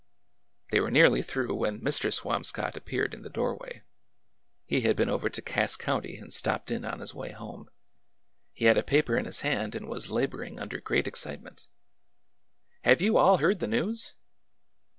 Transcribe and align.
They 0.71 0.79
were 0.79 0.89
nearly 0.89 1.21
through 1.21 1.53
when 1.53 1.79
Mr. 1.79 2.11
Swamscott 2.11 2.75
ap 2.75 2.85
peare 2.85 3.03
i 3.03 3.13
in 3.15 3.21
the 3.21 3.29
doorway. 3.29 3.83
He 4.65 4.81
had 4.81 4.95
been 4.95 5.09
over 5.11 5.29
to 5.29 5.41
Cass 5.43 5.75
County 5.75 6.13
i8o 6.13 6.13
ORDER 6.13 6.13
NO. 6.13 6.13
11 6.17 6.23
and 6.23 6.33
stopped 6.33 6.71
in 6.71 6.85
on 6.85 6.99
his 7.01 7.13
way 7.13 7.31
home. 7.33 7.69
He 8.51 8.65
had 8.65 8.79
a 8.79 8.83
paper 8.83 9.15
in 9.15 9.25
his 9.25 9.41
hand 9.41 9.75
and 9.75 9.87
was 9.87 10.09
laboring 10.09 10.57
under 10.59 10.81
great 10.81 11.05
excitement." 11.05 11.67
Have 12.83 12.99
you 12.99 13.17
all 13.17 13.37
heard 13.37 13.59
the 13.59 13.67
news 13.67 14.15